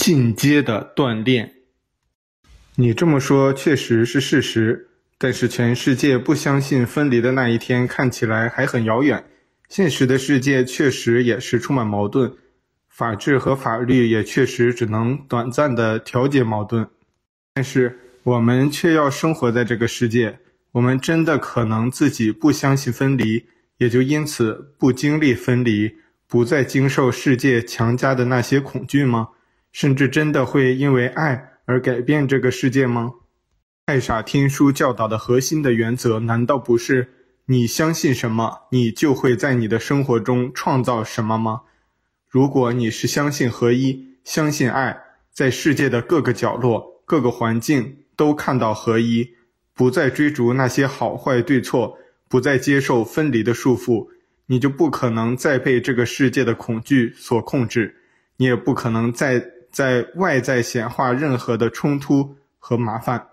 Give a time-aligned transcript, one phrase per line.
[0.00, 1.56] 进阶的锻炼。
[2.76, 4.88] 你这么说确实是事实，
[5.18, 9.22] 但是全世界不相信分离的那一天看起来还很遥远。
[9.68, 12.32] 现实的世界确实也是充满矛盾，
[12.88, 16.88] 法治和法律也确实只能短暂的调节矛盾。
[17.52, 20.38] 但是我们却要生活在这个世界，
[20.72, 23.44] 我们真的可能自己不相信分离，
[23.76, 25.94] 也就因此不经历分离，
[26.26, 29.28] 不再经受世界强加的那些恐惧吗？
[29.72, 33.12] 甚至真的会因为爱而改变这个世界吗？
[33.86, 37.12] 太傻听书教导的核心的原则，难道不是
[37.46, 41.62] 你相信什么，你就会在你的生活中创造什么吗？
[42.28, 44.96] 如果你是相信合一，相信爱，
[45.32, 49.28] 在世界的各个角落、各个环境都看到合一，
[49.74, 51.96] 不再追逐那些好坏对错，
[52.28, 54.08] 不再接受分离的束缚，
[54.46, 57.96] 你就不可能再被这个世界的恐惧所控制，
[58.36, 59.44] 你也不可能再。
[59.70, 63.28] 在外在显化任何的冲突和麻烦，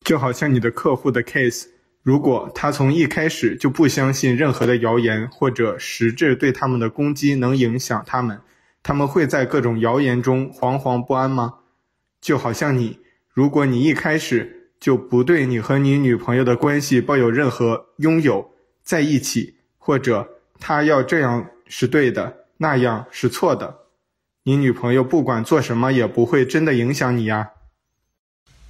[0.00, 1.66] 就好像你的客户的 case，
[2.02, 8.40] 如果他从一开始就不相信任何的谣言或者实质对他们的攻击能影响他们，
[8.82, 11.54] 他们会在各种谣言中惶惶不安吗？
[12.20, 12.98] 就好像你，
[13.32, 18.50] 如果你一开始就不对你和你女朋友的关系抱有任何拥有
[18.82, 23.77] 在一起，或者他要这样是对的，那样是错的。
[24.48, 27.50] 你女朋友不管做什么也不会真的影响你呀。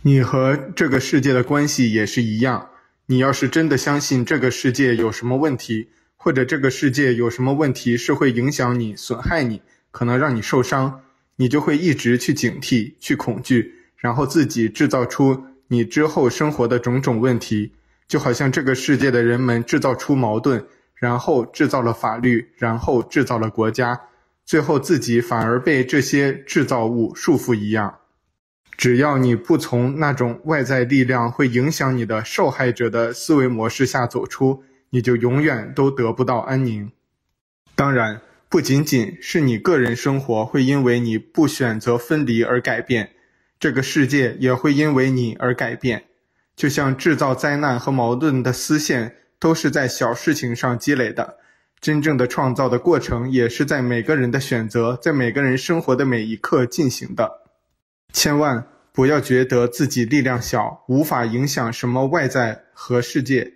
[0.03, 2.71] 你和这个世界的关系也是一样。
[3.07, 9.63] 你要是真的相信这个世界有什么问题，或者这个世界有什么问题是会影响你、损害你，
[9.93, 11.03] 可能让你受伤，
[11.37, 17.71] 你就会一直去警惕、去恐惧，然后自己制造出你之后生活的种种问题。
[18.09, 24.01] 就好像这个世界的人们制造出矛盾，然后制造了法律，然后制造了国家。
[24.49, 27.99] 最后自己反而被这些制造物束缚一样，
[28.79, 36.91] 只要你不从那种外在力量会影响你的受害者的思维模式下走出，你就永远都得不到安宁。
[37.75, 43.11] 当然，不仅仅是你个人生活会因为你不选择分离而改变，
[43.61, 46.05] 这个世界也会因为你而改变。
[46.57, 51.37] 就像制造灾难和矛盾的丝线都是在小事情上积累的。
[51.81, 57.43] 真正的创造的过程，也是在每个人的选择，在每个人生活的每一刻进行的。
[58.13, 63.53] 千万不要觉得自己力量小，无法影响什么外在和世界。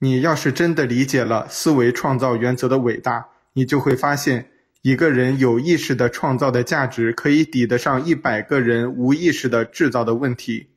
[0.00, 4.50] 你要是真的理解了思维创造原则的伟大，你就会发现，
[4.82, 10.68] 一个人有意识的创造的价值，可以抵得上一百个人无意识的制造的问题。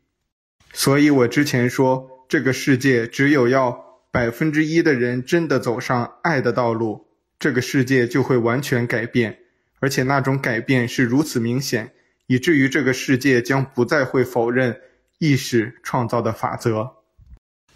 [0.72, 3.85] 所以我之前说，这个世界只有要。
[4.16, 7.06] 百分之一的人真的走上爱的道路，
[7.38, 9.40] 这个世界就会完全改变，
[9.82, 11.92] 而且那种改变是如此明显，
[12.28, 14.80] 以至于这个世界将不再会否认
[15.18, 16.92] 意识创造的法则，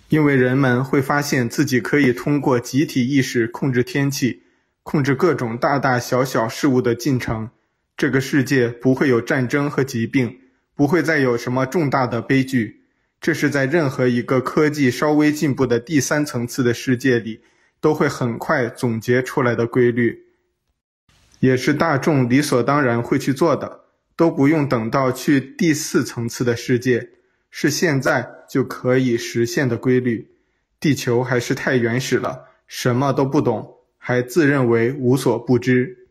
[0.07, 4.43] 因为人们会发现自己可以通过集体意识控制天气，
[4.83, 7.49] 控制各种大大小小事物的进程，
[7.97, 10.39] 这个世界不会有战争和疾病，
[10.73, 12.78] 不会再有什么重大的悲剧。
[13.21, 17.41] 这是在任何一个科技稍微进步的第三层次的世界里，
[17.81, 20.25] 都会很快总结出来的规律，
[21.39, 23.81] 也是大众理所当然会去做的，
[24.15, 27.09] 都不用等到去第四层次的世界，
[27.51, 30.31] 是现在就可以实现的规律。
[30.79, 36.07] 地球还是太原始了，什么都不懂，还自认为无所不知。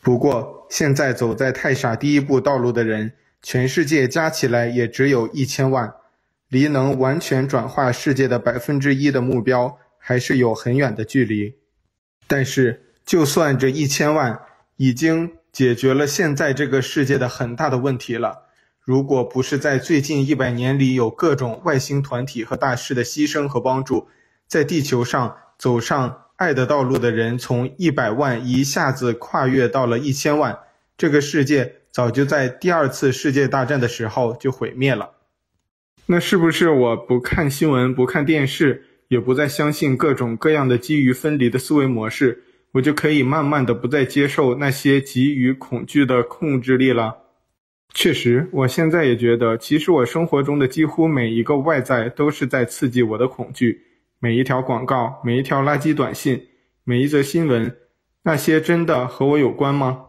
[0.00, 3.12] 不过，现在走在太傻第一步道路的人，
[3.42, 5.92] 全世界加起来也只有一千万。
[6.48, 11.54] 离能完全转化世界的百分之一的目标还是有很远的距离，
[12.28, 14.40] 但是就算这一千万
[14.76, 18.42] 已经解决了现在这个世界的很大的问题了，
[18.80, 24.06] 如果不是在最近一百年里有各种外星团体和大师的牺牲和帮助，
[24.46, 30.56] 在地球上走上爱的道路的人从一百万一下子跨越到了一千万，
[30.96, 35.15] 这个世界早就在第二次世界大战的时候就毁灭了。
[36.08, 47.16] 那是不是我不看新闻、不看电视，也不再相信各种各样的基于分离的思维模式，我就可以慢慢的不再接受那些给予恐惧的控制力了？
[47.92, 53.82] 确实，我现在也觉得，其实我生活中的几乎每一个外在都是在刺激我的恐惧。
[54.18, 56.40] 每一条广告，每一条垃圾短信，
[56.84, 57.74] 每一则新闻，
[58.22, 60.02] 那些真的和我有关吗？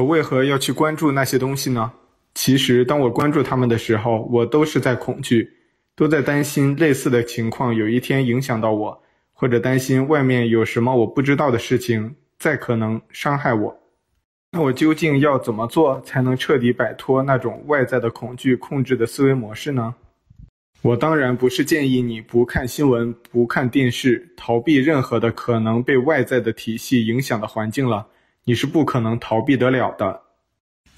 [0.00, 1.92] 我为何要去关注那些东西呢？
[2.34, 5.48] 其实，当我关注他们的时候，我都是在恐惧，
[5.94, 9.02] 都在担心类似的情况有一天影响到我，
[9.32, 13.80] 或者担心外面有什么我不知道的事情再可能伤害我。
[14.50, 19.94] 那我究竟要怎么做才能彻底摆脱那种外在的恐惧控制的思维模式呢？
[20.82, 28.06] 我当然不是建议你不看新闻、不看电视，逃避任何的可能被外在的体系影响的环境了。
[28.44, 30.23] 你是不可能逃避得了的。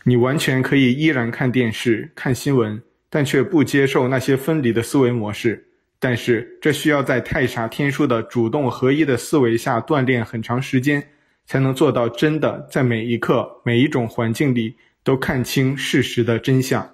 [0.08, 2.80] 你完全可以依然看电视、看新闻，
[3.10, 5.66] 但却不接受那些分离的思维模式。
[5.98, 11.06] 但是这需要在太傻天书的主动合一的思维下锻炼很长时间。
[11.48, 14.74] 才能做到真的在每一刻、每一种环境里
[15.04, 16.84] 都看清事实的真相。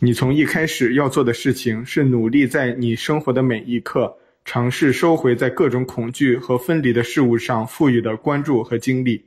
[0.00, 4.14] 你从一开始要做的事情是努力在你生活的每一刻，
[4.44, 9.24] 尝试收回在各种恐惧和分离的事物上赋予的关注和精力。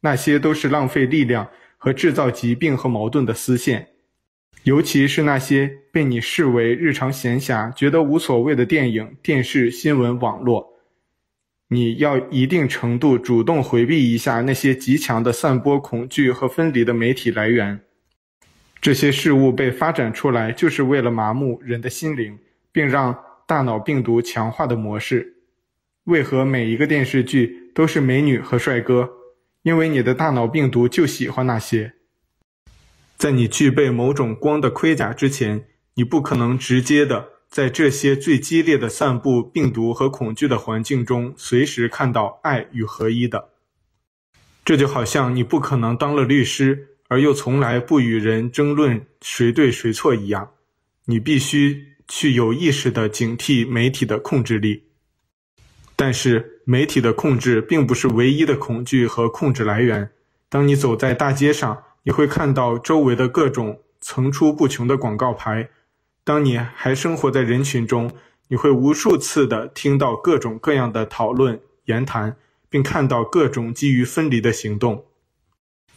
[0.00, 3.88] 那些都是浪费力量和制造疾病和矛盾的丝线，
[4.64, 10.74] 尤其是那些被你视为日常闲暇、觉得无所谓的电影、电视、新闻、网络。
[11.68, 17.80] 你要一定程度主动回避一下那些极强的散播恐惧和分离的媒体来源。
[18.80, 22.38] 这些事物被发展出来，就是为了麻木人的心灵，
[22.72, 23.16] 并让
[23.46, 25.34] 大脑病毒强化的模式。
[26.04, 29.10] 为何每一个电视剧都是美女和帅哥？
[29.68, 31.92] 因为你的大脑病毒就喜欢那些。
[33.18, 35.66] 在你具备某种光的盔甲之前，
[35.96, 37.28] 你不可能直接的。
[37.50, 43.50] 在这些最激烈的散布病毒和恐惧的环境中，随时看到爱与合一的。
[44.64, 50.52] 这就好像你不可能当了律师，而又从来不与人争论谁对谁错一样。
[51.04, 54.84] 你必须去有意识的警惕媒体的控制力。
[56.00, 60.08] 但是，媒体的控制并不是唯一的恐惧和控制来源。
[60.48, 65.70] 当你走在大街上，你会看到周围的各种层出不穷的广告牌。
[66.22, 68.12] 当你还生活在人群中，
[68.46, 72.36] 你会无数次的听到各种各样的讨论、言谈，
[72.70, 75.04] 并看到各种基于分离的行动。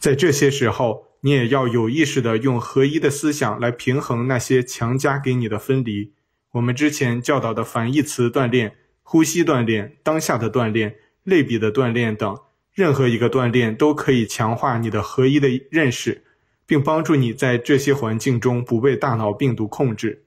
[0.00, 6.12] 在这些时候，你也要有意识地用合一的思想来平衡那些强加给你的分离。
[6.54, 8.74] 我们之前教导的反义词锻炼、
[9.12, 12.34] 呼吸锻炼、当下的锻炼、类比的锻炼等，
[12.72, 16.24] 任何一个锻炼都可以强化你的合一的认识。
[16.64, 20.24] 并帮助你在这些环境中不被大脑病毒控制。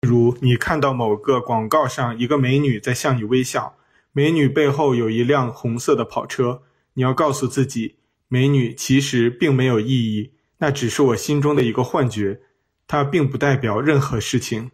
[0.00, 3.76] 如，你看到某个广告上一个美女在向你微笑，
[4.12, 6.62] 美女背后有一辆红色的跑车。
[6.94, 7.96] 你要告诉自己，
[8.28, 12.40] 美女其实并没有意义，那只是我心中的一个幻觉，
[12.86, 14.70] 它并不代表任何事情。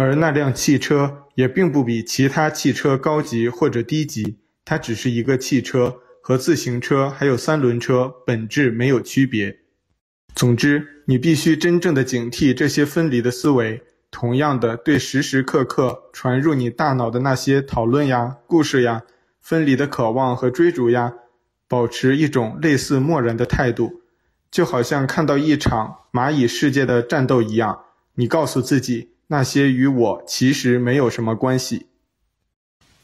[0.00, 9.58] 而那辆汽车也并不比其他汽车高级或者低级，它只是一个汽车，和自行车还有三轮车本质没有区别。
[10.34, 13.82] 总之，你必须真正的警惕这些分离的思维。
[14.10, 19.02] 同样的，对时时刻刻传入你大脑的那些讨论呀、故事呀、
[19.42, 21.12] 分离的渴望和追逐呀，
[21.68, 24.00] 保持一种类似漠然的态度，
[24.50, 27.84] 就好像看到一场蚂蚁世界的战斗一样。
[28.14, 31.86] 你告诉自己，那些与我其实没有什么关系。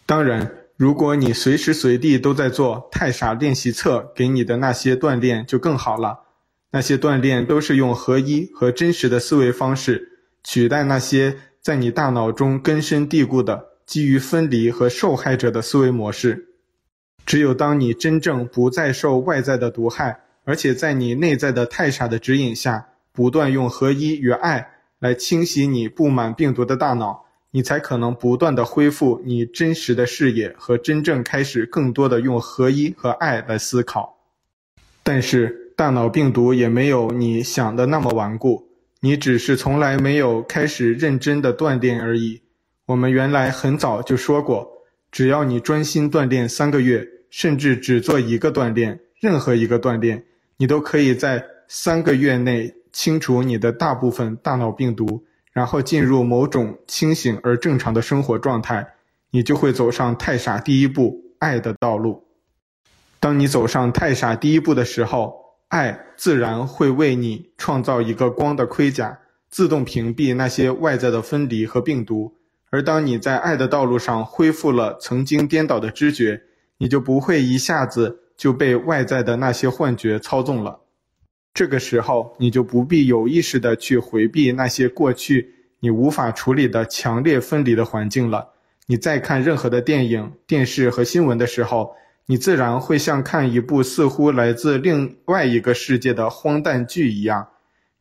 [0.06, 6.24] 当然，如果你随时随地都在做太傻练习册给你的那些锻炼，就更好了。
[6.72, 16.48] 那些锻炼都是用合一和真实的思维方式取代那些在你大脑中根深蒂固的基于分离和受害者的思维模式。
[17.24, 34.18] 只有当你真正不再受外在的毒害，而且在你内在的太傻的指引下，不断用合一与爱来清洗你布满病毒的大脑，你才可能不断地恢复你真实的视野和真正开始更多的用合一和爱来思考。
[35.02, 38.66] 但是，大脑病毒也没有你想的那么顽固，
[39.00, 42.40] 你只是从来没有开始认真的锻炼而已。
[42.86, 44.66] 我们原来很早就说过，
[45.12, 50.24] 只要你专心锻炼三个月，甚至只做一个锻炼，任何一个锻炼，
[50.56, 55.22] 你都可以在三个月内清除你的大部分大脑病毒，
[55.52, 58.94] 然后进入某种清醒而正常的生活状态，
[59.30, 62.24] 你就会走上太傻第一步，爱的道路。
[63.20, 65.34] 当你走上太傻第一步的时候，
[65.68, 69.18] 爱自然会为你创造一个光的盔甲，
[69.50, 72.34] 自动屏蔽那些外在的分离和病毒。
[72.70, 76.40] 而当你在爱的道路上恢复了曾经颠倒的知觉，
[76.78, 80.80] 你就不会一下子就被外在的那些幻觉操纵了。
[81.56, 88.46] 这个时候，你就不必有意识的去回避那些过去你无法处理的强烈分离的环境了。
[88.86, 91.96] 你在看任何的电影、电视和新闻的时候，
[92.26, 97.48] 你自然会像看一部似乎来自另外一个世界的荒诞剧一样，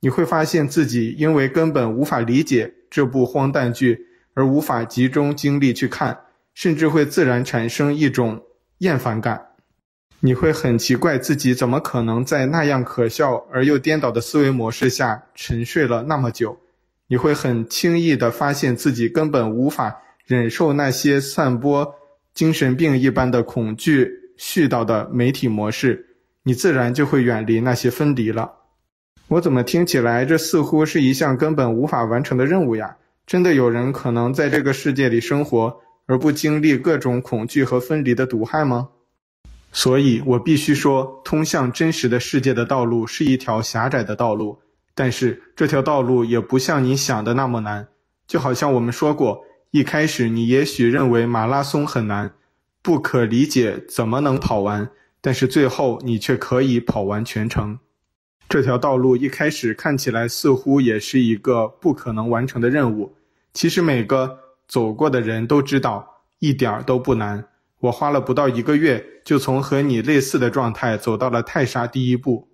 [0.01, 6.19] 你会发现自己因为根本无法理解这部荒诞剧而无法集中精力去看，
[6.53, 8.43] 甚至会自然产生一种
[8.79, 9.54] 厌烦感。
[10.25, 16.57] 你会很奇怪自己怎么可能在那样可笑而又颠倒的思维模式下沉睡了那么久。
[17.05, 21.93] 你会很轻易地发现自己根本无法忍受那些散播
[22.33, 26.03] 精神病一般的恐惧絮叨的媒体模式，
[26.41, 28.51] 你自然就会远离那些分离了。
[29.27, 32.97] 我怎么听起来这似乎是一项根本无法完成的任务呀？
[33.27, 35.77] 真的有人可能在这个世界里生活
[36.07, 38.89] 而不经历各种恐惧和分离的毒害吗？
[39.75, 44.57] 所以我必须说，通向真实的世界的道路是一条狭窄的道路。
[44.93, 47.85] 但是这条道路也不像你想的那么难，
[48.25, 52.33] 就好像我们说过，一开始你也许认为马拉松很难，
[52.81, 54.89] 不可理解怎么能跑完，
[55.19, 57.77] 但是最后你却可以跑完全程。
[58.47, 63.13] 这条道路一开始看起来似乎也是一个不可能完成的任务，
[63.53, 64.39] 其实每个
[64.69, 67.45] 走过的人都知道，一点儿都不难。
[67.79, 72.47] 我花了不到一个月，就从和你类似的状态走到了泰莎第一步。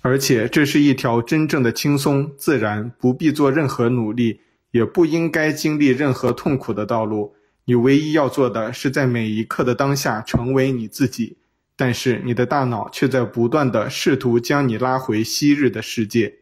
[0.00, 4.40] 而且这是一条真正的轻松、自然，不必做任何努力，
[4.70, 7.34] 也不应该经历任何痛苦的道路。
[7.64, 11.36] 你唯一要做的是在每一刻的当下成为你自己，
[11.76, 16.32] 但是你的大脑却在不断地试图将你拉回昔日的世界。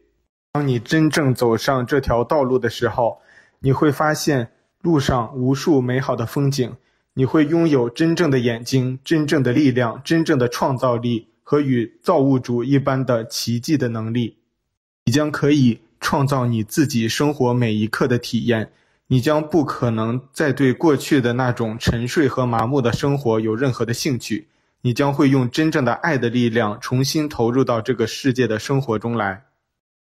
[0.53, 3.19] 当你真正走上这条道路的时候，
[3.59, 4.49] 你会发现
[4.81, 6.73] 路上无数美好的风景，
[7.17, 11.27] 你会拥有真正的眼睛、真正的力量、真正的创造力。
[11.49, 14.35] 和与造物主一般的奇迹的能力，
[15.05, 18.69] 你将可以创造你自己生活每一刻的体验。
[19.07, 24.49] 你将不可能再对过去的那种沉睡和麻木的生活有任何的兴趣。
[24.81, 29.45] 你将会用真正的爱的力量重新投入到这个世界的生活中来。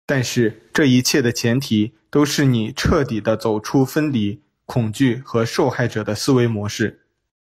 [0.07, 7.01] 但是这一切的前提都是你彻底的走出分离、恐惧和受害者的思维模式。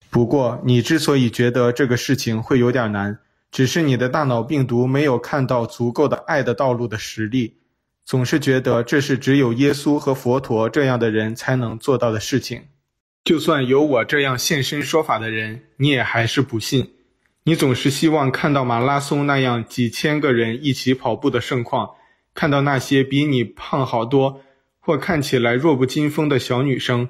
[0.09, 3.19] 不过，你之所以觉得这个事情会有点难，
[3.51, 7.57] 只是你的大脑病毒没有看到足够的爱的道路的实力，
[8.05, 12.63] 总是觉得这是只有耶稣和佛陀这样的人才能做到的事情。
[13.25, 16.93] 就算有我这样现身说法的人，你也还是不信。
[17.43, 21.91] 你总是希望看到马拉松那样几千个人一起跑步的盛况，
[22.33, 24.41] 看到那些比你胖好多
[24.79, 27.09] 或看起来弱不禁风的小女生，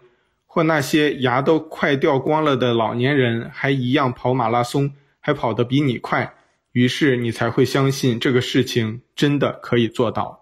[0.58, 4.92] 或那些牙都快掉光了的老年人还一样跑马拉松。
[5.20, 6.34] 还跑得比你快，
[6.72, 10.40] 于是你才会相信这个事情真的可以做到。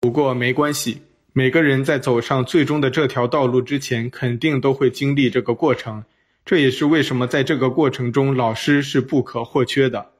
[0.00, 1.02] 不过没关系，
[1.32, 6.04] 每个人在走上最终的这条道路之前，肯定都会经历这个过程。
[6.44, 10.10] 这也是为什么在这个过程中，老师是不可或缺的。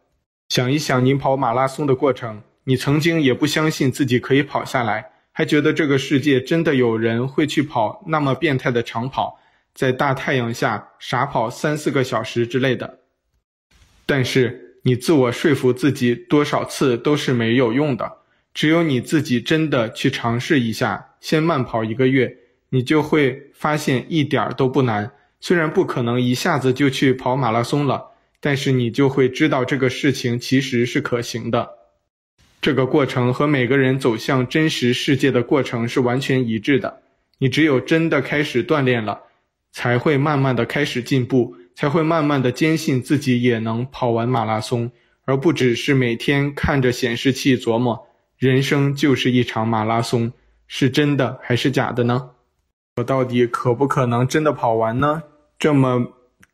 [0.48, 5.09] 想一想，您跑马拉松的过程，你曾经也不相信自己可以跑下来，
[5.40, 9.40] 还觉得这个世界真的有人会去跑那么变态的长跑，
[9.72, 12.98] 在大太阳下傻跑三四个小时之类的。
[14.04, 18.18] 但是你自我说服自己多少次都是没有用的，
[18.52, 22.36] 只有你自己真的去尝试一下，先慢跑一个月，
[22.68, 25.10] 你就会发现一点都不难。
[25.40, 28.08] 虽然不可能一下子就去跑马拉松了，
[28.40, 31.66] 但是你就会知道这个事情其实是可行的。
[32.60, 37.02] 这个过程和每个人走向真实世界的过程是完全一致的。
[37.38, 39.20] 你只有真的开始锻炼了，
[39.72, 41.56] 才会慢慢的开始进步。
[41.72, 44.90] 才会慢慢的坚信自己也能跑完马拉松，
[45.24, 50.30] 而不只是每天看着显示器琢磨，人生就是一场马拉松，
[50.66, 52.32] 是真的还是假的呢？
[52.96, 55.22] 我到底可不可能真的跑完呢？
[55.58, 56.12] 这么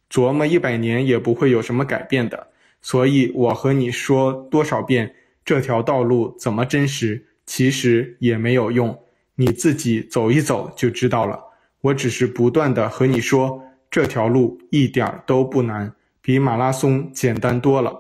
[0.09, 2.47] 琢磨一百年也不会有什么改变的。
[2.81, 5.16] 所以我和你说多少遍，
[5.47, 8.99] 这条道路怎么真实，其实也没有用，
[9.37, 11.41] 你自己走一走就知道了。
[11.81, 13.63] 我只是不断的和你说。
[13.89, 17.97] 这条路一点都不难，比马拉松简单多了，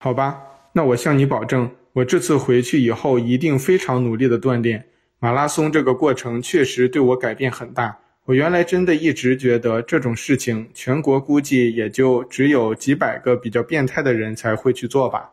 [0.00, 0.36] 好吧？
[0.72, 4.84] 那我向你保证，我这次回去以后一定非常努力的锻炼。
[5.20, 7.96] 马拉松这个过程确实对我改变很大。
[8.24, 15.30] 我原来真的一直觉得这种事情，全国估计也就只有几百个比较变态的人才会去做吧。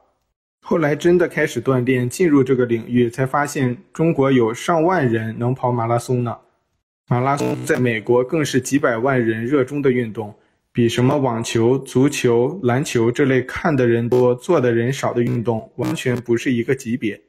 [0.69, 6.37] 后来真的开始锻炼，进入这个领域，才发现中国有上万人能跑马拉松呢。
[7.07, 10.31] 马拉松在美国更是几百万人热衷的运动，
[10.71, 17.19] 比什么网球、足球、篮球这类看的人多、做的人少的运动完全不是一个级别。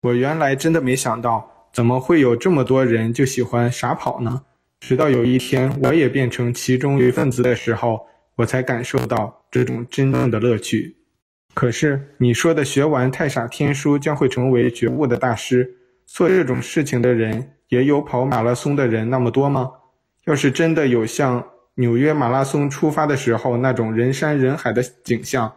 [0.00, 4.42] 我原来真的没想到，怎么会有这么多人就喜欢傻跑呢？
[4.80, 8.00] 直到有一天我也变成其中一份子的时候，
[8.34, 10.96] 我才感受到这种真正的乐趣。
[11.54, 19.70] 可是你说的学完太傻天书将会成为觉悟的大师，做这种事情的人，也有跑马拉松的人那么多吗？
[20.24, 21.44] 要是真的有像
[21.74, 25.54] 纽约马拉松出发的时候那种人山人海的景象，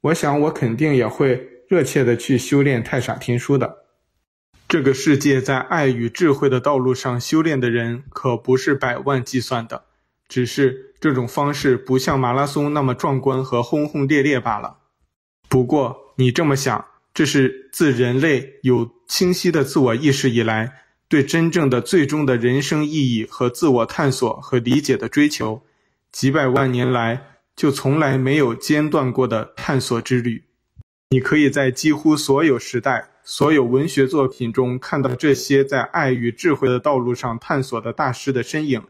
[0.00, 3.84] 我想我肯定也会热切的去修炼太傻天书的。
[4.66, 9.84] 这个世界在爱与智慧的道路上修炼的人可不是百万计算的，
[10.28, 14.78] 只是这种方式不像马拉松那么壮观和轰轰烈烈罢了。
[15.48, 25.62] 不过你这么想，这是自人类有清晰的自我意识以来，对真正的最终的人生意义和自我探索和理解的追求，
[26.12, 30.44] 几百万年来就从来没有间断过的探索之旅。
[31.10, 38.82] 你可以在几乎所有时代、所有文学作品中看到这些在爱与智慧的道路上探索的大师的身影，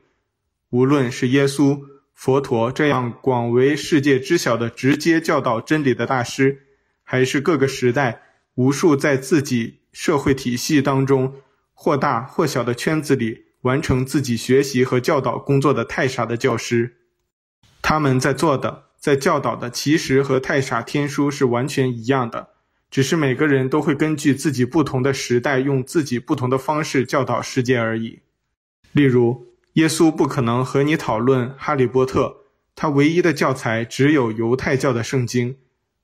[0.70, 1.80] 无论是耶稣、
[2.18, 6.64] 佛陀这样广为世界知晓的直接教导真理的大师，
[7.04, 8.22] 还是各个时代
[8.56, 11.32] 无数在自己社会体系当中
[11.72, 16.96] 或大或小的圈子里完成自己学习和教导工作的太傻的教师，
[17.80, 18.86] 他们在做的。
[18.98, 22.48] 在教导的其实和太傻天书是完全一样的，
[22.90, 28.18] 只是每个人都会根据自己不同的时代，用自己不同的方式教导世界而已。
[28.90, 29.47] 例如，
[29.78, 32.22] 耶稣不可能和你讨论《哈利波特》，
[32.74, 35.56] 他唯一的教材只有犹太教的圣经。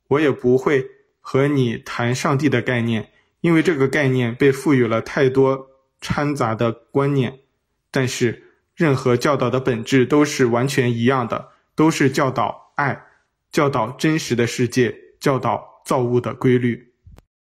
[0.06, 0.86] 我也不会
[1.20, 7.40] 和你谈上帝的概念，因为这个概念被赋予了太多掺杂的观念。
[7.90, 8.44] 但是，
[8.76, 12.72] 任何教导的本质都是完全一样的，都是教导。
[12.76, 13.04] 爱，
[13.50, 16.92] 教导真实的世界，教导造物的规律。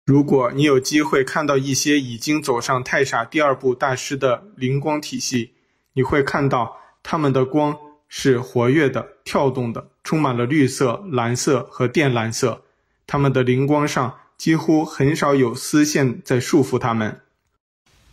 [0.06, 5.55] 如果你有机会看到一些已经走上太傻第二步大师的灵光体系，
[5.96, 7.76] 你会看到他们的光
[8.08, 12.62] 是活跃的、跳动的，充满了绿色、蓝色和靛蓝色。
[13.08, 17.22] 他们的灵光上几乎很少有丝线在束缚他们。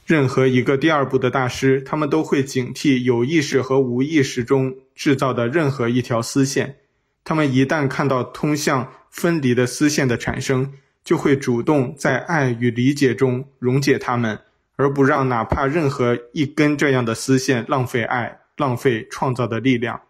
[0.04, 6.76] 任何一个第二步的大师，他们都会警惕有意识和无意识中制造的任何一条丝线。
[7.24, 10.72] 他们一旦看到通向分离的丝线的产生，
[11.04, 14.38] 就会主动在爱与理解中溶解它们，
[14.76, 20.00] 而不让哪怕任何一根这样的丝线浪费爱、浪费创造的力量。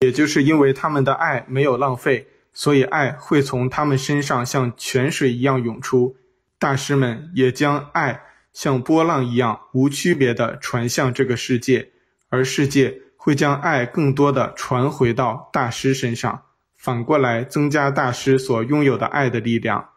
[0.00, 6.16] 也就是因为他们的爱没有浪费，所以爱会从他们身上像泉水一样涌出。
[6.58, 8.20] 大师们也将爱
[8.52, 11.90] 像波浪一样无区别地传向这个世界，
[12.28, 16.42] 而世界会将爱更多地传回到大师身上。
[16.76, 19.88] 反过来增加大师所拥有的爱的力量，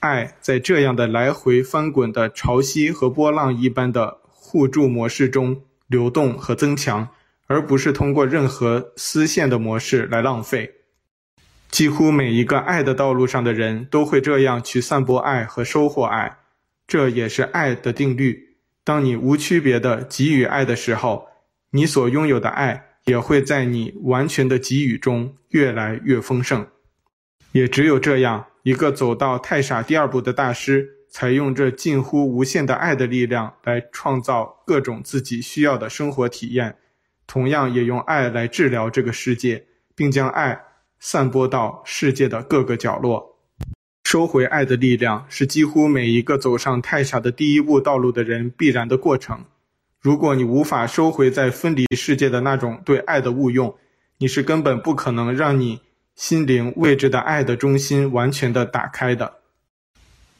[0.00, 7.08] 爱在这样的来回翻滚的潮汐和波浪一般的互助模式中流动和增强，
[7.46, 10.72] 而不是通过任何丝线的模式来浪费。
[11.70, 16.38] 几乎每一个爱的道路上的人都会这样去散播爱和收获爱，
[16.86, 18.56] 这也是爱的定律。
[18.82, 21.28] 当你无区别的给予爱的时候，
[21.70, 22.86] 你所拥有的爱。
[23.06, 26.66] 也会在你完全的给予中越来越丰盛。
[27.52, 36.76] 也只有这样，一个走到太傻第二步的大师，才用这近乎无限的爱的力量来创造各种自己需要的生活体验，
[37.26, 40.60] 同样也用爱来治疗这个世界，并将爱
[40.98, 43.38] 散播到世界的各个角落。
[44.04, 49.44] 收回爱的力量，是几乎每一个走上太傻的第一步道路的人必然的过程。
[50.00, 53.74] 如果你无法收回在分离世界的那种对爱的误用，
[54.18, 55.80] 你是根本不可能让你
[56.20, 59.36] 心灵位置的爱的中心完全的打开的。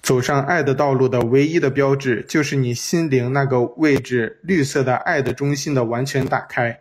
[0.02, 6.80] 走上爱的道路的唯一的标志，就是你心灵那个位置绿色的爱的中心的完全打开。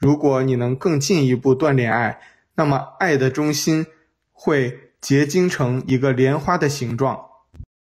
[0.00, 2.20] 如果你能更进一步锻炼爱，
[2.56, 3.86] 那么爱的中心
[4.32, 7.24] 会结晶成一个莲花的形状，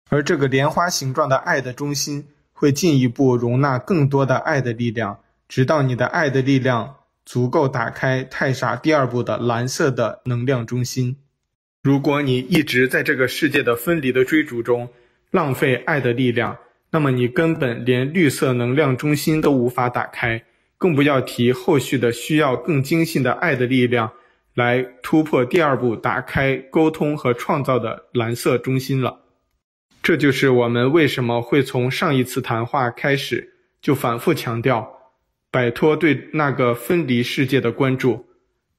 [0.09, 2.29] 而这个莲花形状的爱的中心。
[2.57, 11.17] 会进一步容纳更多的爱的力量，直到你的爱的力量足够打开太傻第二步的蓝色的能量中心。
[11.81, 14.89] 如果你一直在这个世界的分离的追逐中
[15.31, 16.57] 浪费爱的力量，
[16.91, 20.43] 那么你根本连绿色能量中心都无法打开，
[20.77, 24.11] 更不要提后续的需要更精细的爱的力量
[24.53, 29.19] 来突破第二步打开沟通和创造的蓝色中心了。
[30.01, 34.94] 这就是我们为什么会从上一次谈话开始就反复强调，
[35.55, 38.25] 摆脱对那个分离世界的关注。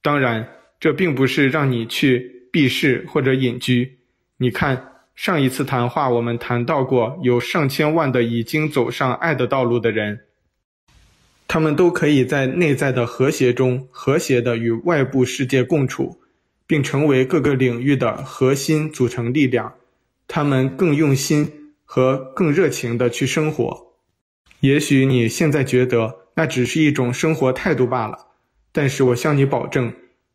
[0.03, 0.47] 当然，
[0.79, 3.97] 这并不是让你去避世或者隐居。
[4.37, 10.19] 你看，上一次谈话我们谈到过，有上千万的已经走上爱的道路的人，
[11.47, 16.19] 他们都可以在内在的和谐中和谐的与外部世界共处，
[16.67, 19.73] 并成为各个领域的核心组成力量。
[20.27, 23.95] 他们更用心和更热情的去生活。
[24.59, 28.15] 也许你现在觉得那只是一种生活态度罢了，
[28.71, 29.91] 但是我向你保证，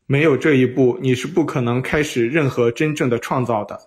[0.07, 3.79] 没有这一步，你是不可能开始任何真正的创造的。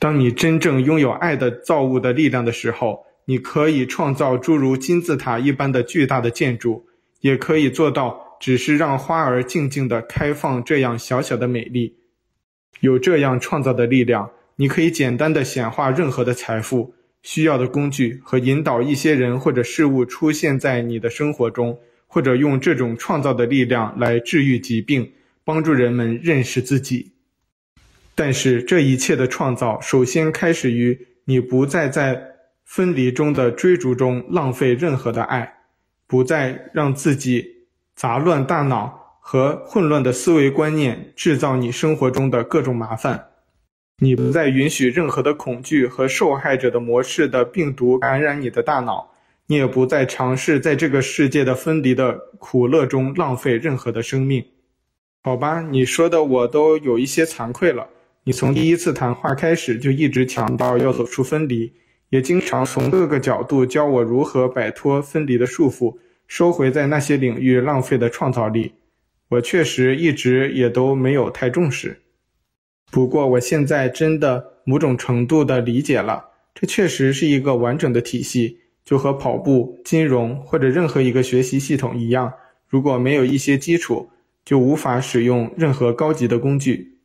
[0.00, 6.84] 当你真正拥有爱的造物的力量的时候，你可以创造诸如金字塔一般的巨大的建筑，
[7.20, 11.94] 也可以做到只是让花儿静静地开放这样小小的美丽。
[12.80, 25.12] 有这样创造的力量，你可以简单地显化任何的财富、需要的工具和引导一些人或者事物出现在你的生活中，或者用这种创造的力量来治愈疾病，
[25.44, 27.12] 帮助人们认识自己。
[28.14, 32.22] 但是这一切的创造，首先开始于你不再在
[32.64, 35.54] 分离中的追逐中浪费任何的爱，
[36.06, 38.98] 不再让自己杂乱大脑。
[39.22, 43.29] 和混乱的思维观念制造你生活中的各种麻烦，
[44.02, 49.12] 你不再允许任何的恐惧和受害者的模式的病毒感染你的大脑，
[49.46, 54.42] 你也不再尝试在这个世界的分离的苦乐中浪费任何的生命。
[55.22, 57.86] 好吧，你说的我都有一些惭愧了。
[58.24, 61.70] 你从第一次谈话开始就一直强调要走出分离，
[62.08, 65.94] 也经常从各个角度教我如何摆脱分离的束缚，
[66.26, 68.72] 收回在那些领域浪费的创造力。
[69.28, 72.00] 我确实一直也都没有太重视，
[72.90, 76.24] 不过我现在真的某种程度的理解了，
[76.54, 82.32] 这确实是一个完整的体系，就和跑步、金融或者任何一个学习系统一样，
[82.68, 84.10] 如果没有一些基础，
[84.44, 86.98] 就无法使用任何高级的工具。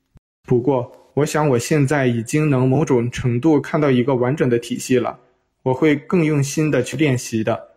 [0.48, 5.20] 不过，我想我现在已经能某种程度看到一个完整的体系了，
[5.64, 7.70] 我会更用心的去练习的。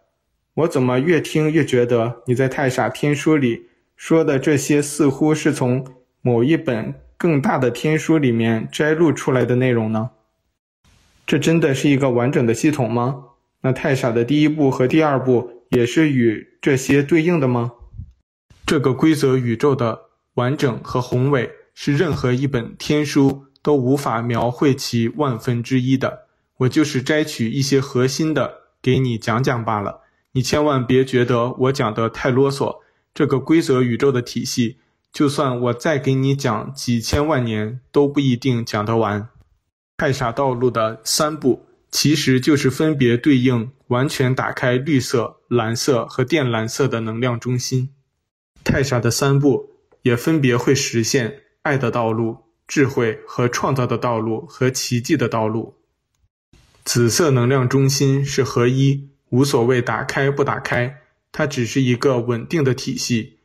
[0.54, 3.66] 我怎么越听越觉得你在太傻天书里。
[3.96, 5.84] 说的这些似乎是从
[6.22, 10.10] 某一本更大的天书里面摘录出来的内容呢？
[11.26, 13.24] 这真的是一个完整的系统吗？
[13.62, 17.72] 那太傻的第一步和第二步也是与这些对应的吗？
[18.64, 19.98] 这个规则宇宙的
[20.34, 26.26] 完整和宏伟是任何一本天书都无法描绘其万分之一的。
[26.58, 30.02] 我就是摘取一些核心的给你讲讲罢了，
[30.32, 32.76] 你千万别觉得我讲的太啰嗦。
[33.12, 34.78] 这个规则宇宙的体系，
[35.18, 39.30] 就算我再给你讲几千万年，都不一定讲得完。
[39.96, 47.90] 太傻道路的三步，其实就是分别对应完全打开绿色、蓝色和靛蓝色的能量中心。
[48.62, 49.70] 太傻的三步，
[50.02, 52.36] 也分别会实现爱的道路、
[52.68, 55.74] 智慧和创造的道路和奇迹的道路。
[56.84, 60.98] 紫色能量中心是合一，无所谓打开不打开。
[61.32, 63.37] 它只是一个稳定的体系，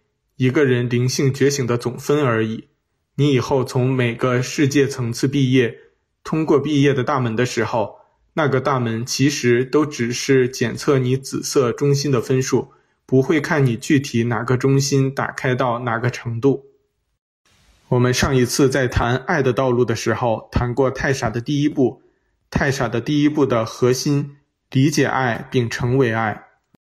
[0.43, 2.67] 一个人灵性觉醒的总分而已。
[3.15, 5.73] 你以后从每个世界层次毕业，
[6.21, 7.95] 通过毕业的大门的时候，
[8.33, 12.73] 那个大门其实都只是检测你紫色中心的分数，
[13.05, 16.65] 不会看你具体哪个中心打开到哪个程度。
[17.87, 22.01] 我们上一次在谈爱的道路的时候，谈过太傻的第一步，
[22.49, 24.35] 太傻的第一步的核心，
[24.71, 26.47] 理解爱并成为爱。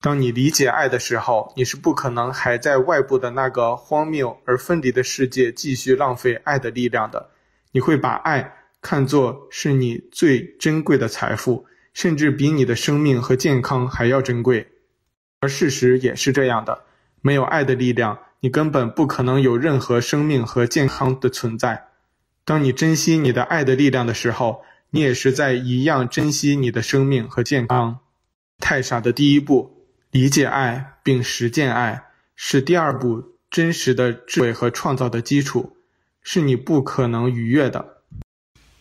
[0.03, 7.29] 当你理解爱的时候，你是不可能还在外部的那个荒谬而分离的世界继续浪费爱的力量的。
[7.71, 14.67] 你会把爱看作是你最珍贵的财富，甚至比你的生命和健康还要珍贵。
[15.39, 16.81] 而事实也是这样的，
[17.21, 21.81] 没有爱的力量，你根本不可能有任何生命和健康的存在。
[22.43, 27.99] 当你珍惜你的爱的力量的时候，你也是在一样珍惜你的生命和健康。
[28.59, 29.72] 太傻的第一步。
[30.13, 32.03] 理解爱并实践爱
[32.35, 35.75] 是第二步真实的智慧和创造的基础，
[36.21, 38.03] 是你不可能逾越的。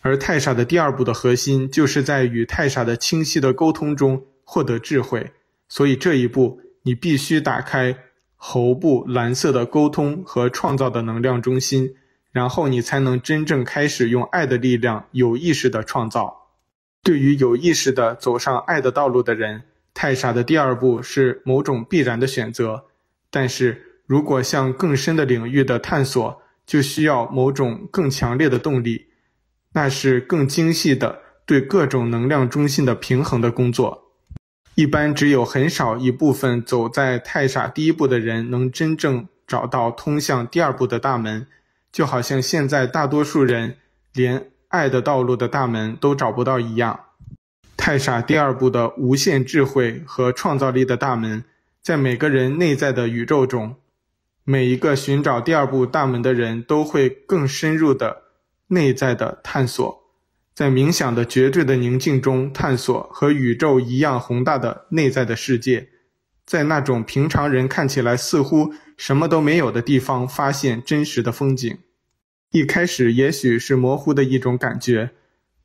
[0.01, 5.31] 而太傻的第二步的核心就是在与太傻的清晰的沟通中获得智慧，
[5.67, 7.97] 所以这一步你必须打开
[8.35, 11.95] 喉部蓝色的沟通和创造的能量中心，
[12.31, 16.51] 然后你才能真正开始用爱的力量有意识的创造。
[17.01, 19.63] 对于有意识的走上爱的道路的人。
[19.93, 22.85] 太傻的第二步是某种必然的选择，
[23.29, 29.07] 但是如果向更深的领域的探索，就需要某种更强烈的动力，
[29.73, 34.11] 那是更精细的对各种能量中心的平衡的工作。
[34.75, 41.45] 一般只有很少一部分走在太傻第一步的人能真正找到通向第二步的大门，
[41.91, 43.77] 就好像现在大多数人
[44.13, 46.99] 连爱的道路的大门都找不到一样。
[47.85, 51.43] 太傻第二部的无限智慧和创造力的大门，
[51.81, 53.75] 在每个人内在的宇宙中，
[54.45, 58.21] 每一个寻找第二部大门的人都会更深入的
[58.67, 60.01] 内在的探索，
[60.55, 65.89] 在冥想的绝对的宁静中探索和宇宙一样宏大的内在的世界，
[66.45, 71.77] 在那种平常人看起来似乎什么都没有的地方发现真实的风景。
[72.51, 75.09] 一开始也许是模糊的一种感觉，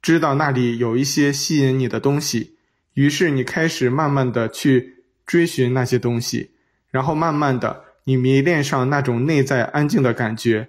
[0.02, 2.56] 知道那里有一些吸引你的东西，
[2.94, 6.50] 于是你开始慢慢的去追寻那些东西，
[6.90, 10.68] 然后慢慢的你迷恋上那种内在安静的感觉。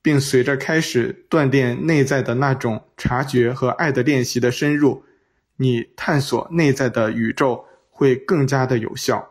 [0.00, 5.02] 并随着开始锻炼内在的那种察觉和爱的练习的深入，
[5.56, 9.28] 你探索内在的宇宙会更加的有效。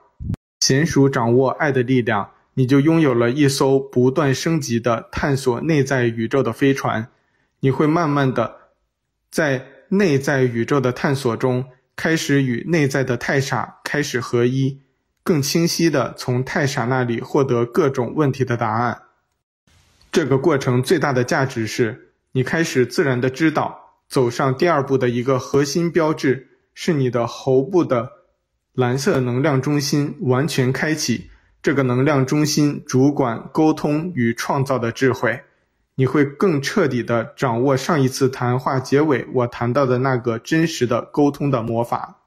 [0.59, 7.07] 娴熟掌握爱的力量，你就拥有了一艘不断升级的探索内在宇宙的飞船。
[7.61, 8.55] 你会慢慢的
[9.29, 14.81] 在内在宇宙的探索中，开始与内在的太傻开始合一，
[15.23, 19.03] 更清晰的从太傻那里获得各种问题的答案。
[20.11, 28.09] 这个过程最大的价值是，你开始自然地知道，走上第二步的一个核心标志是你的喉部的
[28.73, 31.29] 蓝色能量中心完全开启。
[31.61, 35.41] 这个能量中心主管沟通与创造的智慧。
[35.99, 42.21] 你会更彻底地掌握上一次谈话结尾我谈到的那个真实的沟通的魔法，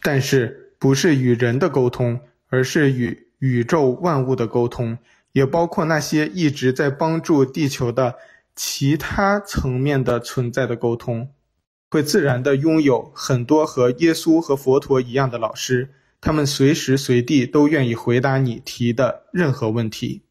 [0.00, 4.96] 但是不是与人的沟通，而是与宇宙万物的沟通。
[5.32, 8.14] 也包括那些一直在帮助地球的
[8.54, 11.30] 其他层面的存在的沟通，
[11.90, 20.23] 会自然地拥有很多和耶稣和佛陀一样的老师，他们随时随地都愿意回答你提的任何问题。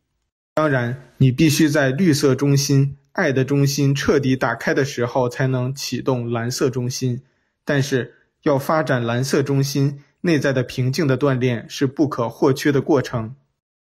[0.56, 7.24] 当然，你必须在绿色中心、爱的中心彻底打开的时候，才能启动蓝色中心。
[7.66, 8.14] 但是，
[8.44, 13.36] 要发展蓝色中心内在的平静的锻炼是不可或缺的过程。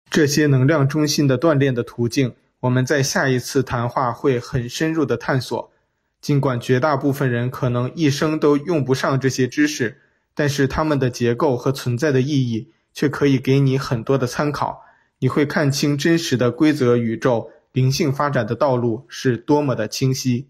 [0.09, 5.73] 这些能量中心的锻炼的途径，我们在下一次谈话会很深入的探索。
[6.21, 9.99] 尽管绝大部分人可能一生都用不上这些知识，
[10.35, 14.85] 但是它们的结构和存在的意义却可以给你很多的参考。
[15.21, 20.49] 你会看清真实的规则宇宙灵性发展的道路是多么的清晰。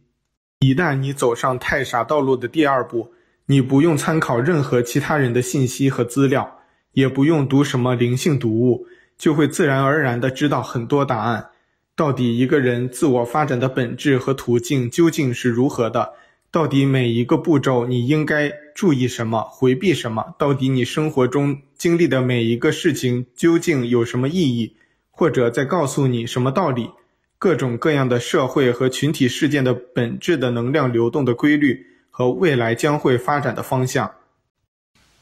[0.60, 3.12] 一旦你走上太傻道路的第二步，
[3.46, 6.60] 你不用参考任何其他人的信息和资料，
[6.92, 8.86] 也不用读什么灵性读物。
[9.18, 11.50] 就会自然而然地知道很多答案。
[11.94, 16.14] 到底一个人自我发展的本质和途径究竟是如何的？
[16.52, 20.34] 到底每一个步骤你应该注意什么，回避什么？
[20.38, 24.74] 到底你生活中经历的每一个事情究竟有什么意义，
[25.10, 26.90] 或者在告诉你什么道理？
[27.38, 34.10] 各种各样的社会和群体事件的本质的能量流动的规律和未来将会发展的方向，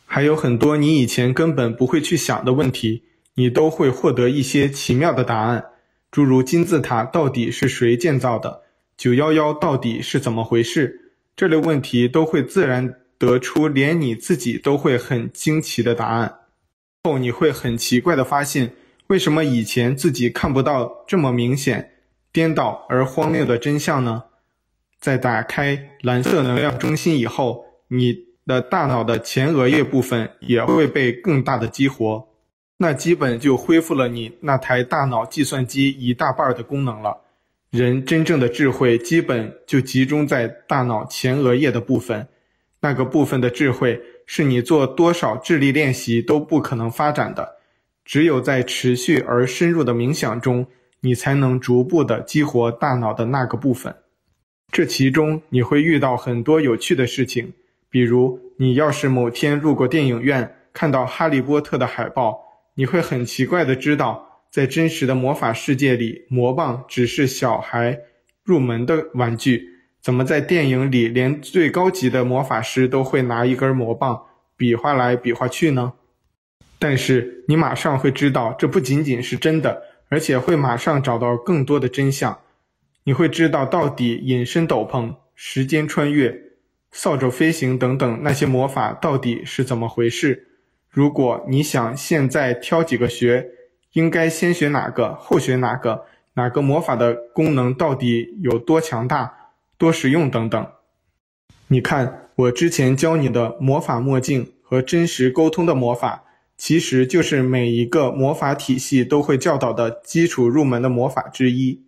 [0.06, 3.04] 还有很多你以前根本不会去想的问题。
[3.34, 5.64] 你都会获得一些奇妙的答案，
[6.10, 8.62] 诸如金字塔到底是谁建造的
[8.98, 11.07] ，911到底是怎么回事，
[11.38, 16.40] 这类问题都会自然得出连你自己都会很惊奇的答案。
[17.04, 18.72] 后你会很奇怪地发现，
[19.06, 21.92] 为什么以前自己看不到这么明显、
[22.32, 24.24] 颠倒而荒谬的真相呢？
[24.98, 32.26] 在打开蓝色能量中心以后，你的大脑的前额叶部分也会被更大的激活。
[32.78, 37.16] 那基本就恢复了你那台大脑计算机一大半的功能了。
[37.70, 42.26] 人真正的智慧基本就集中在大脑前额叶的部分，
[42.80, 47.56] 那个部分的智慧是你做多少智力练习都不可能发展的。
[48.04, 50.66] 只有在持续而深入的冥想中，
[51.00, 53.94] 你才能逐步的激活大脑的那个部分。
[54.72, 57.52] 这其中你会遇到很多有趣的事情，
[57.90, 62.38] 比如你要是某天路过电影院，看到《哈利波特》的海报。
[62.74, 67.98] 你会很奇怪的知道，在真实的魔法世界里，魔棒只是小孩
[68.42, 69.68] 入门的玩具。
[70.00, 74.22] 怎么在电影里，连最高级的魔法师都会拿一根魔棒
[74.56, 75.92] 比划来比划去呢？
[76.78, 82.38] 但是你马上会知道，这不仅仅是真的，而且会马上找到更多的真相。
[83.04, 86.40] 你会知道到底隐身斗篷、时间穿越、
[86.92, 90.46] 扫帚飞行等等那些魔法到底是怎么回事。
[90.88, 93.46] 如果你想现在挑几个学，
[93.92, 96.04] 应该先学哪个，后学哪个？
[96.34, 100.66] 哪个魔法的功能到底有多强大、多实用等等？
[101.66, 106.22] 你看，我之前教你的魔法墨镜和真实沟通的魔法，
[106.56, 111.82] 其实就是每一个魔法体系都会教导的基础入门的魔法之一。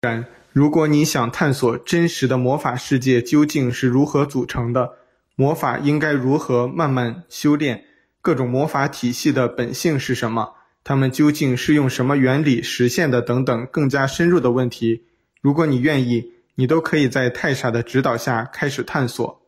[0.00, 4.94] 但如果你想探索真实的魔法世界究竟是如何组成的，
[5.36, 7.84] 魔法应该如何慢慢修炼？
[8.20, 10.54] 各种魔法体系的本性是什么？
[10.84, 13.22] 它们究竟是用什么原理实现的？
[13.22, 15.02] 等等更加深入的问题，
[15.40, 19.40] 如果你愿意，你都可以在太傻的指导下开始探索。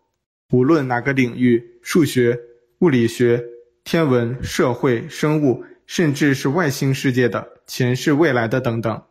[0.51, 2.41] 无论哪个领域，数学、
[2.79, 3.45] 物理学、
[3.85, 9.03] 天文、社会、生物，甚至是外星世界的，前世未来的等等，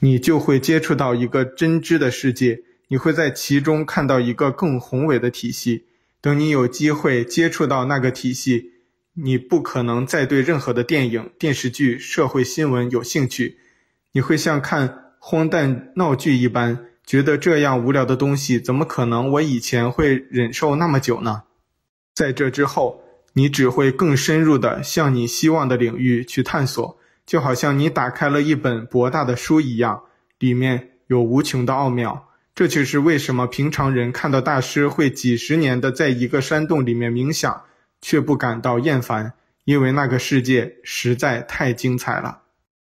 [0.00, 5.84] 你就会接触到一个真知的世界，你会在其中看到一个更宏伟的体系。
[6.20, 8.72] 等你有机会接触到那个体系，
[9.20, 13.58] 你不可能再对任何的电影、电视剧、社会新闻有兴趣，
[14.12, 21.42] 你会像看荒诞闹剧一般，觉得这样无聊的东西怎么可能我以前会忍受那么久呢？
[22.14, 23.02] 在这之后，
[23.32, 30.00] 你只会更深入地向你希望的领域去探索，就好像你打开了一本博大的书一样，
[30.38, 32.28] 里面有无穷的奥妙。
[32.54, 37.64] 这就是为什么平常人看到大师会几十年的在一个山洞里面冥想，
[38.00, 39.32] 却不感到厌烦，
[39.64, 42.42] 因为那个世界实在太精彩了。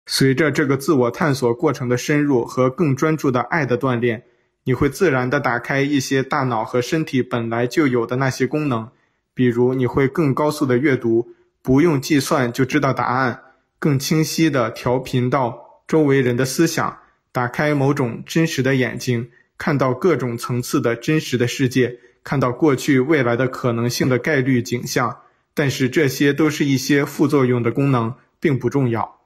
[0.06, 4.24] 随着这个自我探索过程的深入和更专注的爱的锻炼，
[4.64, 8.88] 你会自然地打开一些大脑和身体本来就有的那些功能，
[9.34, 11.28] 比如你会更高速的阅读，
[11.62, 13.40] 不用计算就知道答案，
[13.78, 16.98] 更清晰地调频到周围人的思想，
[17.30, 19.30] 打开某种真实的眼睛。
[19.56, 25.20] 看到各种层次的真实的世界，看到过去未来的可能性的概率景象，
[25.54, 29.20] 但是这些都是一些副作用的功能，并不重要。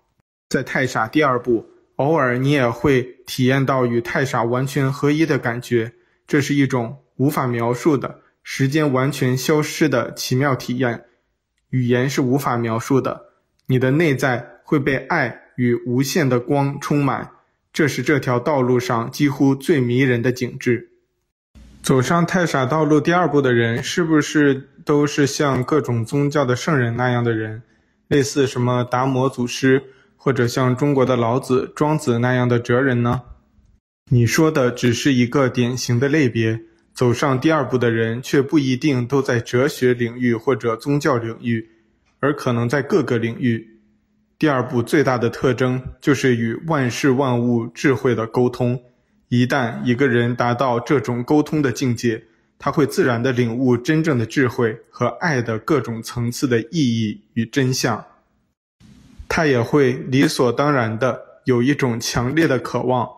[0.49, 5.93] 在太傻第二步，偶尔你也会体验到与太傻完全合一的感觉，
[6.27, 11.05] 这是一种无法描述的、时间完全消失的奇妙体验，
[11.71, 13.27] 语言是无法描述的。
[13.67, 17.31] 你的内在会被爱与无限的光充满。
[17.73, 20.91] 这是这条道路上几乎最迷人的景致。
[21.85, 27.63] 走上太傻道路第二步的人，是不是都是像各种宗教的圣人那样的人，
[28.09, 29.83] 类似什么达摩祖师，
[30.17, 33.21] 或者像中国的老子、庄子那样的哲人呢？
[34.11, 36.59] 你说的只是一个典型的类别。
[36.95, 41.69] 走上第二步的人，却不一定都在哲学领域或者宗教领域，
[42.19, 43.79] 而可能在各个领域。
[44.39, 48.81] 第二步最大的特征就是与万事万物智慧的沟通。
[49.29, 52.23] 一旦一个人达到这种沟通的境界，
[52.59, 58.05] 他会自然地领悟真正的智慧和爱的各种层次的意义与真相。
[59.29, 63.09] 他也会理所当然地有一种强烈的渴望，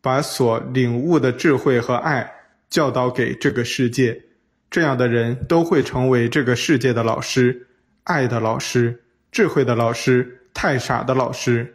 [0.00, 2.32] 把所领悟的智慧和爱
[2.68, 4.22] 教导给这个世界。
[4.70, 7.66] 这样的人都会成为这个世界的老师，
[8.04, 10.40] 爱的老师，智慧的老师。
[10.56, 11.74] 太傻的老师，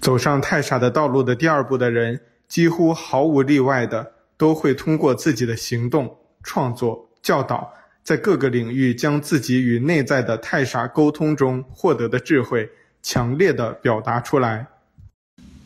[0.00, 12.70] 走上太傻的道路的第二步的人，几乎毫无例外的都会通过自己的行动、创作、教导，在各个领域将自己与内在的太傻沟通中获得的智慧，
[13.02, 14.66] 强烈的表达出来。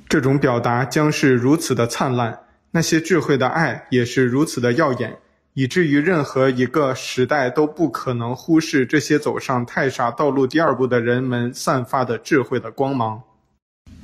[0.08, 2.40] 这种表达将是如此的灿烂，
[2.70, 5.18] 那些智慧的爱也是如此的耀眼。
[5.52, 13.20] 以至于任何一个时代都不可能忽视这些走上太傻道路第二步的人们散发的智慧的光芒。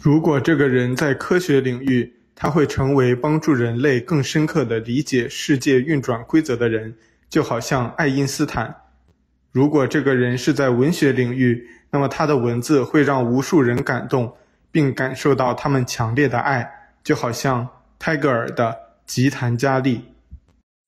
[0.00, 6.94] 如果这个人在科学领域，他会成为帮助人类更深刻地理解世界运转规则的人，
[7.30, 8.72] 就好像爱因斯坦。
[9.52, 14.36] 如果这个人是在文学领域，那么他的文字会让无数人感动，
[14.70, 16.70] 并感受到他们强烈的爱，
[17.02, 17.66] 就好像
[17.98, 20.04] 泰戈尔的吉檀迦利。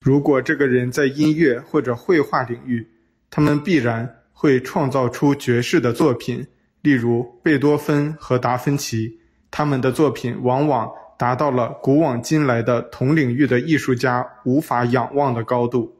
[0.05, 2.87] 如果这个人在音乐或者绘画领域，
[3.31, 6.45] 他们必然会创造出绝世的作品，
[6.81, 10.87] 例如贝多芬和达芬奇，他们的作品往往
[11.19, 15.97] 达到了古往今来的同领域的艺术家无法仰望的高度。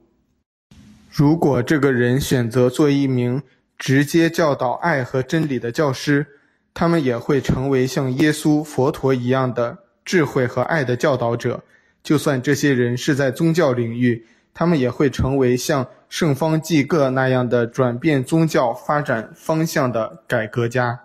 [1.12, 3.43] 如果这个人选择做一名
[3.77, 6.25] 直接教导爱和真理的教师，
[6.73, 11.62] 他们也会成为像耶稣、佛陀一样的智慧和爱的教导者。
[12.01, 21.01] 就算这些人是在宗教领域，他们也会成为像圣方济各那样的转变宗教发展方向的改革家。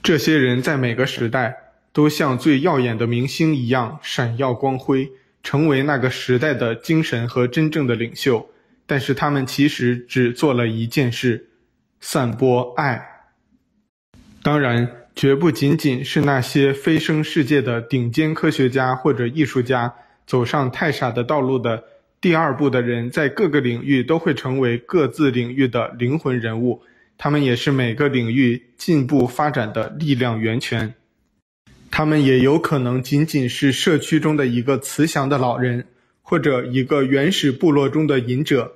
[0.00, 5.10] 这些人在每个时代都像最耀眼的明星一样闪耀光辉，
[5.42, 8.50] 成为那个时代的精神和真正的领袖。
[8.86, 11.50] 但是他们其实只做了一件事：
[12.00, 13.02] 散播爱。
[14.42, 14.96] 当然。
[15.16, 19.92] 绝不仅仅是那些飞升世界的顶尖科学家或者艺术家，
[20.24, 21.82] 走上太傻的道路的
[22.22, 26.80] 第二步的人，在各个领域都会成为各自领域的灵魂人物。
[27.18, 30.94] 他们也是每个领域进步发展的力量源泉。
[31.90, 35.86] 他们也有可能仅仅是社区中的一个慈祥的老人，
[36.22, 38.74] 或者一个原始部落中的隐者。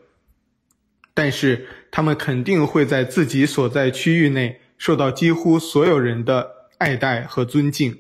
[1.15, 4.61] 但是，他们肯定会在自己所在区域内。
[4.77, 7.97] 受到几乎所有人的爱戴和尊敬。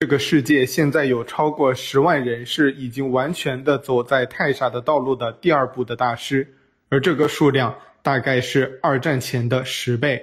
[0.00, 6.46] 这个世界现在有超过十万人是已经完全的走在太傻的道路的第二步的大师，
[6.90, 10.22] 而这个数量大概是二战前的十倍。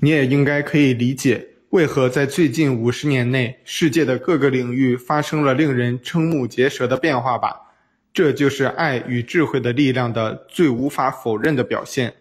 [0.00, 1.44] 你也应该可以理解，
[1.74, 7.72] 为何在最近五十年内，世界的各个领域发生了令人瞠目结舌的变化吧？
[8.12, 12.14] 这就是爱与智慧的力量的最无法否认的表现。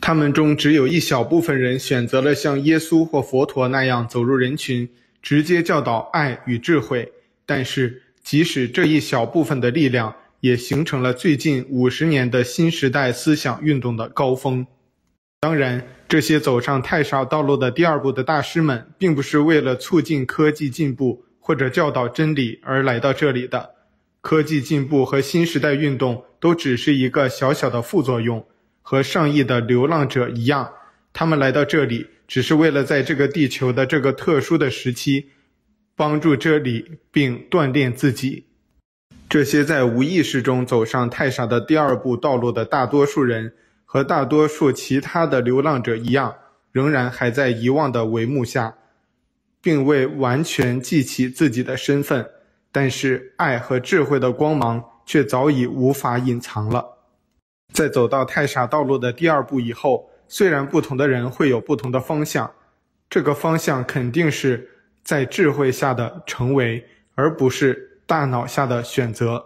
[0.00, 4.88] 他们中只有一小部分人选择了像耶稣或佛陀那样走入人群，
[5.20, 7.10] 直接教导爱与智慧。
[7.44, 14.64] 但是，即使这一小部分的力量，也形成了最近五十年的新时代思想运动的高峰。
[15.40, 23.70] 当然，这些走上太傻道路的第二步的大师们，并不是为了促进科技进步或者教导真理而来到这里的。
[24.20, 28.44] 科技进步和新时代运动都只是一个小小的副作用，
[28.82, 30.70] 和上亿的流浪者一样，
[31.14, 35.30] 他们来到这里只是为了在这个地球的这个特殊的时期，
[35.96, 38.44] 帮助这里并锻炼自己。
[39.30, 43.54] 这些在无意识中走上太傻的第二步道路的大多数人。
[43.92, 46.34] 和大多数其他的流浪者一样，
[46.70, 48.72] 仍然还在遗忘的帷幕下，
[49.60, 52.26] 并未完全记起自己的身份。
[52.72, 56.82] 但是，爱和智慧的光芒却早已无法隐藏了。
[57.74, 62.50] 在走到太傻道路的第二步以后，虽然不同的人会有不同的方向，
[63.10, 64.66] 这个方向肯定是
[65.04, 66.82] 在智慧下的成为，
[67.14, 69.44] 而不是大脑下的选择。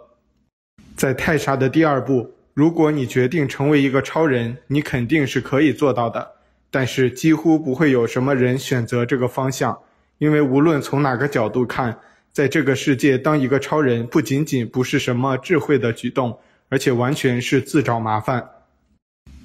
[0.95, 2.36] 在太傻的第二步。
[2.57, 6.27] 如果你决定成为一个超人，你肯定是可以做到的。
[6.71, 9.77] 但是几乎不会有什么人选择这个方向，
[10.17, 11.99] 因为无论从哪个角度看，
[12.33, 16.35] 在这个世界当一个超人不仅仅不是什么智慧的举动，
[16.69, 18.43] 而且完全是自找麻烦。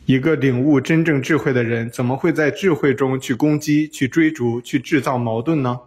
[0.07, 5.79] 一个领悟真正智慧的人，怎么会在智慧中去攻击、去追逐、去制造矛盾呢？